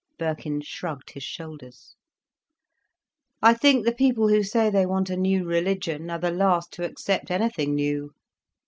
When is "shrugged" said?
0.61-1.11